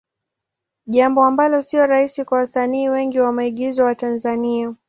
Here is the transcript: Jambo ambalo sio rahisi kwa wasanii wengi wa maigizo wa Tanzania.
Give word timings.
Jambo 0.85 1.23
ambalo 1.23 1.61
sio 1.61 1.85
rahisi 1.87 2.25
kwa 2.25 2.37
wasanii 2.37 2.89
wengi 2.89 3.19
wa 3.19 3.31
maigizo 3.31 3.83
wa 3.83 3.95
Tanzania. 3.95 4.75